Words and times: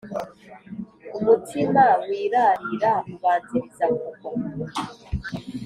umutima 1.17 1.83
wirarira 2.07 2.93
ubanziriza 3.13 3.85
kugwa 3.99 4.29